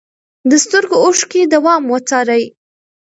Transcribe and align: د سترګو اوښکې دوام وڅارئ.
د 0.49 0.51
سترګو 0.63 0.97
اوښکې 1.05 1.41
دوام 1.53 1.81
وڅارئ. 1.91 2.43